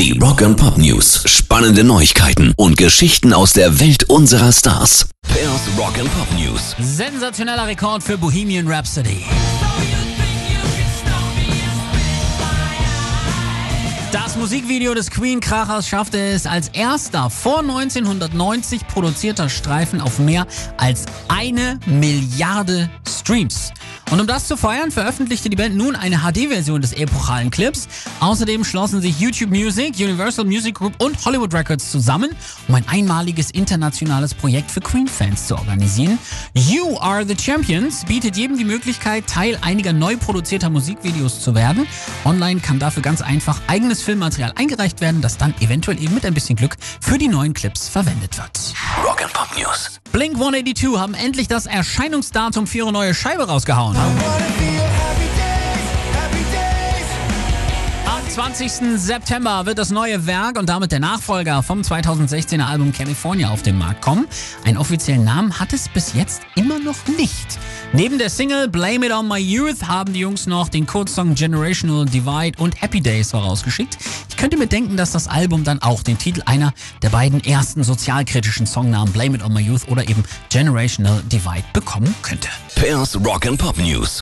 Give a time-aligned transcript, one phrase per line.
[0.00, 1.24] Die Rock and Pop News.
[1.26, 5.10] Spannende Neuigkeiten und Geschichten aus der Welt unserer Stars.
[5.28, 6.74] Pairs Rock and Pop News.
[6.80, 9.26] Sensationeller Rekord für Bohemian Rhapsody.
[14.10, 20.46] Das Musikvideo des Queen-Krachers schaffte es als erster vor 1990 produzierter Streifen auf mehr
[20.78, 23.70] als eine Milliarde Streams.
[24.10, 27.86] Und um das zu feiern, veröffentlichte die Band nun eine HD-Version des epochalen Clips.
[28.18, 32.30] Außerdem schlossen sich YouTube Music, Universal Music Group und Hollywood Records zusammen,
[32.66, 36.18] um ein einmaliges internationales Projekt für Queen-Fans zu organisieren.
[36.54, 41.86] You Are the Champions bietet jedem die Möglichkeit, Teil einiger neu produzierter Musikvideos zu werden.
[42.24, 46.34] Online kann dafür ganz einfach eigenes Filmmaterial eingereicht werden, das dann eventuell eben mit ein
[46.34, 48.69] bisschen Glück für die neuen Clips verwendet wird.
[49.02, 49.98] Rock and Pop News.
[50.12, 53.96] Blink 182 haben endlich das Erscheinungsdatum für ihre neue Scheibe rausgehauen.
[58.30, 58.96] 20.
[58.96, 63.76] September wird das neue Werk und damit der Nachfolger vom 2016er Album California auf den
[63.76, 64.28] Markt kommen.
[64.64, 67.58] Einen offiziellen Namen hat es bis jetzt immer noch nicht.
[67.92, 72.04] Neben der Single Blame It On My Youth haben die Jungs noch den Kurzsong Generational
[72.04, 73.98] Divide und Happy Days vorausgeschickt.
[74.28, 77.82] Ich könnte mir denken, dass das Album dann auch den Titel einer der beiden ersten
[77.82, 82.48] sozialkritischen Songnamen Blame It On My Youth oder eben Generational Divide bekommen könnte.
[82.76, 84.18] Pairs Rock and Pop News.